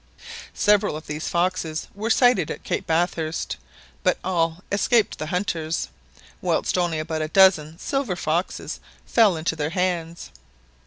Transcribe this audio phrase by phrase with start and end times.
[0.55, 3.57] Several of these foxes were sighted at Cape Bathurst,
[4.01, 5.89] but all escaped the hunters;
[6.41, 10.31] whilst only about a dozen silver foxes fell into their hands.